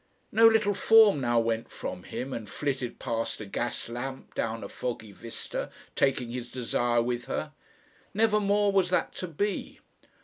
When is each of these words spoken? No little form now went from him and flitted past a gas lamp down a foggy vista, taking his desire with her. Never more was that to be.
No 0.31 0.47
little 0.47 0.73
form 0.73 1.21
now 1.21 1.39
went 1.39 1.69
from 1.69 2.01
him 2.05 2.33
and 2.33 2.49
flitted 2.49 2.97
past 2.97 3.39
a 3.39 3.45
gas 3.45 3.87
lamp 3.87 4.33
down 4.33 4.63
a 4.63 4.67
foggy 4.67 5.11
vista, 5.11 5.69
taking 5.95 6.31
his 6.31 6.49
desire 6.49 7.03
with 7.03 7.25
her. 7.25 7.51
Never 8.11 8.39
more 8.39 8.71
was 8.71 8.89
that 8.89 9.13
to 9.17 9.27
be. 9.27 9.79